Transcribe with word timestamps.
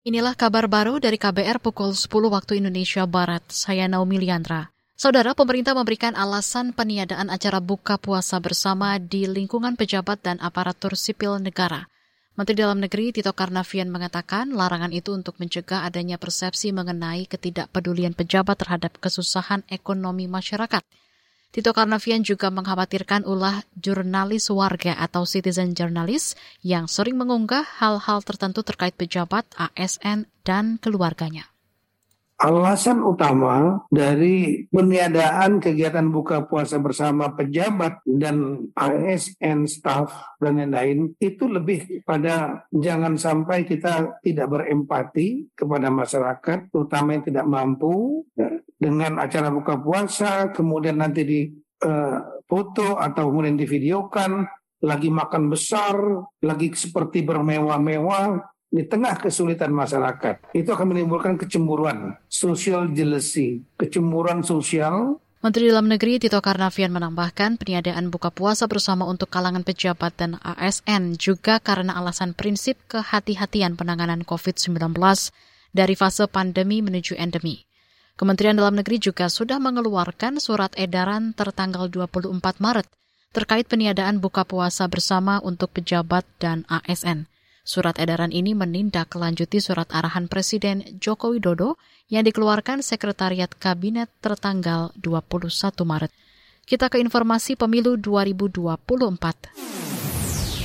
Inilah 0.00 0.32
kabar 0.32 0.64
baru 0.64 0.96
dari 0.96 1.20
KBR 1.20 1.60
pukul 1.60 1.92
10 1.92 2.08
waktu 2.32 2.56
Indonesia 2.56 3.04
Barat. 3.04 3.44
Saya 3.52 3.84
Naomi 3.84 4.16
Liandra. 4.16 4.72
Saudara, 4.96 5.36
pemerintah 5.36 5.76
memberikan 5.76 6.16
alasan 6.16 6.72
peniadaan 6.72 7.28
acara 7.28 7.60
buka 7.60 8.00
puasa 8.00 8.40
bersama 8.40 8.96
di 8.96 9.28
lingkungan 9.28 9.76
pejabat 9.76 10.24
dan 10.24 10.40
aparatur 10.40 10.96
sipil 10.96 11.36
negara. 11.36 11.84
Menteri 12.32 12.64
Dalam 12.64 12.80
Negeri 12.80 13.12
Tito 13.12 13.28
Karnavian 13.36 13.92
mengatakan 13.92 14.56
larangan 14.56 14.88
itu 14.88 15.12
untuk 15.12 15.36
mencegah 15.36 15.84
adanya 15.84 16.16
persepsi 16.16 16.72
mengenai 16.72 17.28
ketidakpedulian 17.28 18.16
pejabat 18.16 18.56
terhadap 18.56 18.96
kesusahan 19.04 19.68
ekonomi 19.68 20.24
masyarakat. 20.24 20.80
Tito 21.50 21.74
Karnavian 21.74 22.22
juga 22.22 22.46
mengkhawatirkan 22.54 23.26
ulah 23.26 23.66
jurnalis 23.74 24.54
warga 24.54 24.94
atau 24.94 25.26
citizen 25.26 25.74
journalist 25.74 26.38
yang 26.62 26.86
sering 26.86 27.18
mengunggah 27.18 27.66
hal-hal 27.82 28.22
tertentu 28.22 28.62
terkait 28.62 28.94
pejabat, 28.94 29.50
ASN, 29.58 30.30
dan 30.46 30.78
keluarganya. 30.78 31.50
Alasan 32.40 33.04
utama 33.04 33.84
dari 33.92 34.64
peniadaan 34.70 35.60
kegiatan 35.60 36.06
buka 36.08 36.48
puasa 36.48 36.80
bersama 36.80 37.34
pejabat 37.36 38.00
dan 38.06 38.70
ASN 38.72 39.68
staff 39.68 40.38
dan 40.40 40.56
lain-lain 40.56 41.12
itu 41.20 41.44
lebih 41.44 42.00
pada 42.00 42.64
jangan 42.72 43.20
sampai 43.20 43.68
kita 43.68 44.22
tidak 44.24 44.48
berempati 44.56 45.52
kepada 45.52 45.92
masyarakat 45.92 46.72
terutama 46.72 47.20
yang 47.20 47.24
tidak 47.28 47.44
mampu 47.44 48.24
ya, 48.32 48.48
dengan 48.80 49.20
acara 49.20 49.52
buka 49.52 49.76
puasa 49.76 50.48
kemudian 50.56 50.96
nanti 50.96 51.20
di 51.28 51.40
uh, 51.84 52.40
foto 52.48 52.96
atau 52.96 53.28
kemudian 53.28 53.60
divideokan 53.60 54.48
lagi 54.80 55.12
makan 55.12 55.52
besar, 55.52 55.92
lagi 56.40 56.72
seperti 56.72 57.20
bermewah-mewah, 57.20 58.40
di 58.70 58.86
tengah 58.86 59.18
kesulitan 59.18 59.74
masyarakat 59.74 60.54
itu 60.54 60.70
akan 60.70 60.94
menimbulkan 60.94 61.34
kecemburuan, 61.34 62.14
social 62.30 62.86
jealousy, 62.94 63.66
kecemburuan 63.74 64.46
sosial. 64.46 65.18
Menteri 65.40 65.72
Dalam 65.72 65.88
Negeri 65.88 66.20
Tito 66.20 66.38
Karnavian 66.38 66.92
menambahkan 66.92 67.56
peniadaan 67.56 68.12
buka 68.12 68.28
puasa 68.30 68.68
bersama 68.68 69.08
untuk 69.08 69.32
kalangan 69.32 69.64
pejabat 69.64 70.12
dan 70.14 70.36
ASN 70.44 71.16
juga 71.16 71.58
karena 71.58 71.96
alasan 71.96 72.36
prinsip 72.36 72.76
kehati-hatian 72.92 73.74
penanganan 73.74 74.22
COVID-19 74.22 74.94
dari 75.72 75.94
fase 75.96 76.28
pandemi 76.28 76.84
menuju 76.84 77.16
endemi. 77.16 77.69
Kementerian 78.20 78.52
Dalam 78.52 78.76
Negeri 78.76 79.00
juga 79.00 79.32
sudah 79.32 79.56
mengeluarkan 79.56 80.44
surat 80.44 80.76
edaran 80.76 81.32
tertanggal 81.32 81.88
24 81.88 82.36
Maret 82.60 82.84
terkait 83.32 83.64
peniadaan 83.64 84.20
buka 84.20 84.44
puasa 84.44 84.84
bersama 84.92 85.40
untuk 85.40 85.72
pejabat 85.72 86.28
dan 86.36 86.68
ASN. 86.68 87.24
Surat 87.64 87.96
edaran 87.96 88.28
ini 88.28 88.52
menindaklanjuti 88.52 89.64
surat 89.64 89.88
arahan 89.88 90.28
Presiden 90.28 91.00
Joko 91.00 91.32
Widodo 91.32 91.80
yang 92.12 92.28
dikeluarkan 92.28 92.84
Sekretariat 92.84 93.48
Kabinet 93.56 94.12
tertanggal 94.20 94.92
21 95.00 95.40
Maret. 95.80 96.12
Kita 96.68 96.92
ke 96.92 97.00
informasi 97.00 97.56
pemilu 97.56 97.96
2024. 97.96 99.56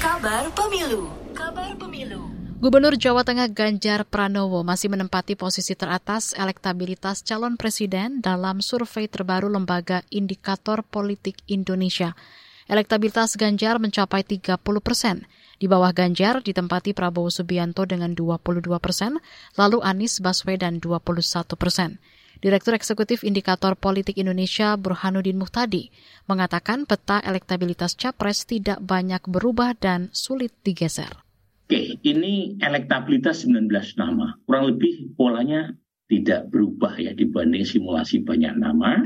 Kabar 0.03 0.43
pemilu. 0.51 1.07
Kabar 1.31 1.71
pemilu. 1.79 2.34
Gubernur 2.65 2.97
Jawa 2.97 3.21
Tengah 3.21 3.45
Ganjar 3.53 4.09
Pranowo 4.09 4.65
masih 4.65 4.89
menempati 4.89 5.37
posisi 5.37 5.77
teratas 5.77 6.33
elektabilitas 6.33 7.21
calon 7.21 7.61
presiden 7.61 8.25
dalam 8.25 8.57
survei 8.57 9.05
terbaru 9.05 9.53
lembaga 9.53 10.01
Indikator 10.09 10.81
Politik 10.81 11.45
Indonesia. 11.45 12.17
Elektabilitas 12.65 13.37
Ganjar 13.37 13.77
mencapai 13.77 14.25
30 14.25 14.57
persen. 14.81 15.29
Di 15.61 15.69
bawah 15.69 15.93
Ganjar 15.93 16.41
ditempati 16.41 16.97
Prabowo 16.97 17.29
Subianto 17.29 17.85
dengan 17.85 18.17
22 18.17 18.65
persen, 18.81 19.21
lalu 19.53 19.85
Anies 19.85 20.17
Baswedan 20.17 20.81
21 20.81 21.21
persen. 21.61 22.01
Direktur 22.41 22.73
Eksekutif 22.73 23.21
Indikator 23.21 23.77
Politik 23.77 24.17
Indonesia 24.17 24.73
Burhanuddin 24.73 25.37
Muhtadi 25.37 25.93
mengatakan 26.25 26.89
peta 26.89 27.21
elektabilitas 27.21 27.93
capres 27.93 28.49
tidak 28.49 28.81
banyak 28.81 29.21
berubah 29.29 29.77
dan 29.77 30.09
sulit 30.17 30.49
digeser. 30.65 31.24
Oke, 31.65 31.97
ini 32.05 32.61
elektabilitas 32.61 33.41
19 33.41 33.97
nama. 33.97 34.37
Kurang 34.45 34.69
lebih 34.69 35.17
polanya 35.17 35.73
tidak 36.05 36.53
berubah 36.53 36.93
ya 37.01 37.17
dibanding 37.17 37.65
simulasi 37.65 38.21
banyak 38.21 38.53
nama. 38.53 39.01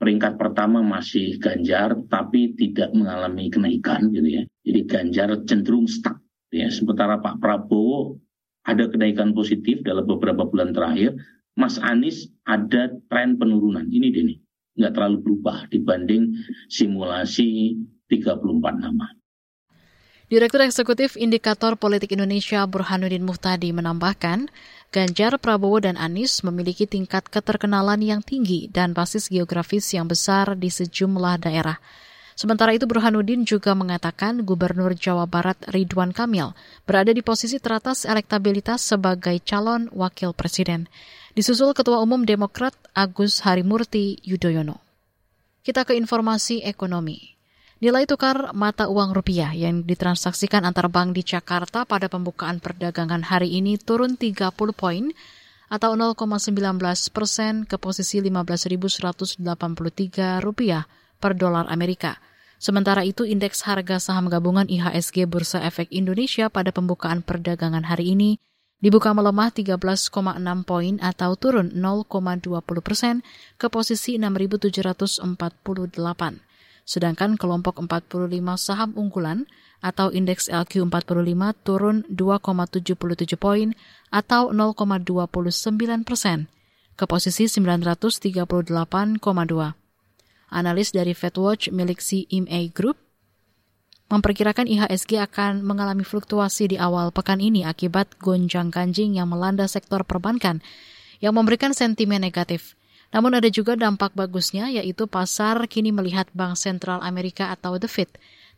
Peringkat 0.00 0.40
pertama 0.40 0.80
masih 0.80 1.36
Ganjar, 1.36 1.92
tapi 2.08 2.56
tidak 2.56 2.96
mengalami 2.96 3.52
kenaikan 3.52 4.08
gitu 4.16 4.24
ya. 4.32 4.42
Jadi 4.64 4.80
Ganjar 4.88 5.28
cenderung 5.44 5.84
stuck. 5.84 6.16
Ya. 6.48 6.72
Sementara 6.72 7.20
Pak 7.20 7.36
Prabowo 7.36 8.16
ada 8.64 8.88
kenaikan 8.88 9.36
positif 9.36 9.84
dalam 9.84 10.08
beberapa 10.08 10.48
bulan 10.48 10.72
terakhir. 10.72 11.20
Mas 11.52 11.76
Anies 11.76 12.32
ada 12.48 12.96
tren 13.12 13.36
penurunan. 13.36 13.84
Ini 13.92 14.08
deh 14.08 14.24
nih, 14.24 14.40
nggak 14.80 14.96
terlalu 14.96 15.20
berubah 15.20 15.68
dibanding 15.68 16.32
simulasi 16.72 17.76
34 18.08 18.40
nama. 18.80 19.19
Direktur 20.30 20.62
Eksekutif 20.62 21.18
Indikator 21.18 21.74
Politik 21.74 22.14
Indonesia 22.14 22.62
Burhanuddin 22.62 23.26
Muhtadi 23.26 23.74
menambahkan, 23.74 24.46
Ganjar, 24.94 25.34
Prabowo, 25.42 25.82
dan 25.82 25.98
Anies 25.98 26.46
memiliki 26.46 26.86
tingkat 26.86 27.26
keterkenalan 27.26 27.98
yang 27.98 28.22
tinggi 28.22 28.70
dan 28.70 28.94
basis 28.94 29.26
geografis 29.26 29.90
yang 29.90 30.06
besar 30.06 30.54
di 30.54 30.70
sejumlah 30.70 31.50
daerah. 31.50 31.82
Sementara 32.38 32.70
itu 32.70 32.86
Burhanuddin 32.86 33.42
juga 33.42 33.74
mengatakan 33.74 34.46
Gubernur 34.46 34.94
Jawa 34.94 35.26
Barat 35.26 35.58
Ridwan 35.66 36.14
Kamil 36.14 36.54
berada 36.86 37.10
di 37.10 37.26
posisi 37.26 37.58
teratas 37.58 38.06
elektabilitas 38.06 38.86
sebagai 38.86 39.34
calon 39.42 39.90
wakil 39.90 40.30
presiden. 40.30 40.86
Disusul 41.34 41.74
Ketua 41.74 41.98
Umum 41.98 42.22
Demokrat 42.22 42.78
Agus 42.94 43.42
Harimurti 43.42 44.22
Yudhoyono. 44.22 44.78
Kita 45.66 45.82
ke 45.82 45.98
informasi 45.98 46.62
ekonomi. 46.62 47.39
Nilai 47.80 48.04
tukar 48.04 48.52
mata 48.52 48.92
uang 48.92 49.16
rupiah 49.16 49.56
yang 49.56 49.88
ditransaksikan 49.88 50.68
antar 50.68 50.92
bank 50.92 51.16
di 51.16 51.24
Jakarta 51.24 51.88
pada 51.88 52.12
pembukaan 52.12 52.60
perdagangan 52.60 53.24
hari 53.24 53.56
ini 53.56 53.80
turun 53.80 54.20
30 54.20 54.52
poin 54.76 55.08
atau 55.72 55.96
0,19 55.96 56.60
persen 57.08 57.64
ke 57.64 57.80
posisi 57.80 58.20
15.183 58.20 59.40
rupiah 60.44 60.84
per 61.16 61.32
dolar 61.32 61.72
Amerika. 61.72 62.20
Sementara 62.60 63.00
itu, 63.00 63.24
indeks 63.24 63.64
harga 63.64 63.96
saham 63.96 64.28
gabungan 64.28 64.68
IHSG 64.68 65.24
Bursa 65.24 65.64
Efek 65.64 65.88
Indonesia 65.88 66.52
pada 66.52 66.76
pembukaan 66.76 67.24
perdagangan 67.24 67.88
hari 67.88 68.12
ini 68.12 68.36
dibuka 68.84 69.16
melemah 69.16 69.56
13,6 69.56 70.12
poin 70.68 71.00
atau 71.00 71.32
turun 71.32 71.72
0,20 71.72 72.60
persen 72.84 73.24
ke 73.56 73.72
posisi 73.72 74.20
6.748 74.20 76.49
sedangkan 76.84 77.36
kelompok 77.40 77.78
45 77.78 78.30
saham 78.60 78.90
unggulan 78.96 79.46
atau 79.80 80.12
indeks 80.12 80.52
LQ45 80.52 81.42
turun 81.64 82.04
2,77 82.12 83.40
poin 83.40 83.72
atau 84.12 84.52
0,29 84.52 86.04
persen 86.04 86.48
ke 87.00 87.04
posisi 87.08 87.48
938,2. 87.48 88.44
Analis 90.50 90.88
dari 90.92 91.14
FedWatch 91.14 91.72
milik 91.72 92.02
CMA 92.02 92.74
Group 92.74 92.98
memperkirakan 94.10 94.66
IHSG 94.66 95.22
akan 95.22 95.62
mengalami 95.62 96.02
fluktuasi 96.02 96.74
di 96.74 96.76
awal 96.76 97.14
pekan 97.14 97.38
ini 97.38 97.62
akibat 97.62 98.18
gonjang 98.18 98.68
ganjing 98.74 99.14
yang 99.14 99.30
melanda 99.30 99.70
sektor 99.70 100.02
perbankan 100.02 100.58
yang 101.22 101.38
memberikan 101.38 101.70
sentimen 101.70 102.18
negatif. 102.18 102.74
Namun 103.10 103.38
ada 103.38 103.50
juga 103.50 103.74
dampak 103.74 104.14
bagusnya 104.14 104.70
yaitu 104.70 105.10
pasar 105.10 105.58
kini 105.66 105.90
melihat 105.90 106.30
Bank 106.30 106.54
Sentral 106.54 107.02
Amerika 107.02 107.50
atau 107.50 107.74
The 107.78 107.90
Fed 107.90 108.10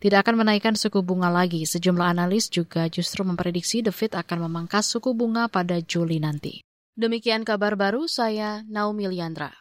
tidak 0.03 0.27
akan 0.27 0.43
menaikkan 0.43 0.75
suku 0.75 0.99
bunga 0.99 1.31
lagi. 1.31 1.63
Sejumlah 1.63 2.11
analis 2.11 2.51
juga 2.51 2.91
justru 2.91 3.23
memprediksi 3.23 3.87
The 3.87 3.95
Fed 3.95 4.19
akan 4.19 4.51
memangkas 4.51 4.91
suku 4.91 5.15
bunga 5.15 5.47
pada 5.47 5.79
Juli 5.79 6.19
nanti. 6.19 6.67
Demikian 6.99 7.47
kabar 7.47 7.79
baru 7.79 8.11
saya 8.11 8.67
Naomi 8.67 9.07
Liandra. 9.07 9.55